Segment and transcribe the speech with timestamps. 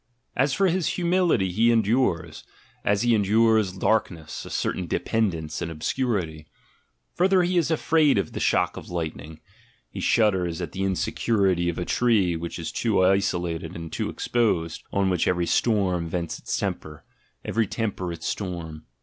[0.35, 2.43] As for his humility, he endures,
[2.83, 6.47] as he endures darkness, a certain dependence and obscurity:
[7.13, 9.41] further, he is afraid of the shock of lightning,
[9.91, 14.81] he shudders at the insecurity of a tree which is too isolated and too exposed,
[14.91, 17.05] on which every storm vents its temper,
[17.45, 18.87] every temper its storm.